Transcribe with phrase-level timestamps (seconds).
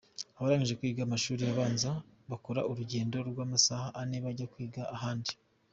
[0.37, 1.91] Abarangije kwiga amashuri abanza,
[2.31, 5.33] bakora urugendo rw’amasaha ane bajya kwiga ahandi.